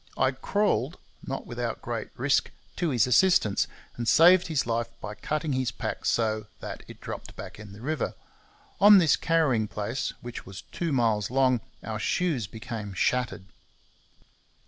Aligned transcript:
I 0.17 0.31
crawled, 0.31 0.97
not 1.21 1.45
without 1.45 1.83
great 1.83 2.09
risk, 2.17 2.49
to 2.77 2.89
his 2.89 3.05
assistance, 3.05 3.67
and 3.95 4.07
saved 4.07 4.47
his 4.47 4.65
life 4.65 4.89
by 4.99 5.13
cutting 5.13 5.53
his 5.53 5.69
pack 5.69 6.05
so 6.07 6.47
[that] 6.59 6.81
it 6.87 6.99
dropped 6.99 7.35
back 7.35 7.59
in 7.59 7.71
the 7.71 7.81
river. 7.81 8.15
On 8.79 8.97
this 8.97 9.15
carrying 9.15 9.67
place, 9.67 10.11
which 10.21 10.43
was 10.43 10.63
two 10.71 10.91
miles 10.91 11.29
long, 11.29 11.61
our 11.83 11.99
shoes 11.99 12.47
became 12.47 12.95
shattered. 12.95 13.45